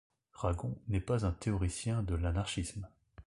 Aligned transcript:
Ragon 0.33 0.75
n'est 0.87 0.99
pas 0.99 1.27
un 1.27 1.31
théoricien 1.31 2.01
de 2.01 2.15
l'anarchisme. 2.15 2.89